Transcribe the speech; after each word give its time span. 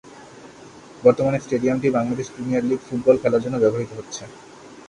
বর্তমানে 1.03 1.37
স্টেডিয়ামটি 1.39 1.87
Bangladesh 1.89 2.27
Premier 2.29 2.67
League 2.69 2.79
football 2.87 3.15
খেলার 3.21 3.43
জন্য 3.45 3.55
ব্যবহৃত 3.59 3.91
হচ্ছে। 3.97 4.23